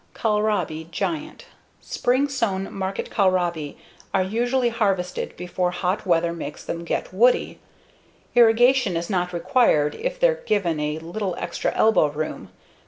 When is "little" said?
10.97-11.35